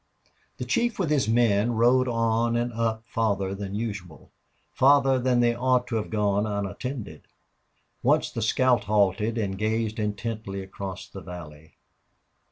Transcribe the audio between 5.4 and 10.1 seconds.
they ought to have gone unattended. Once the scout halted and gazed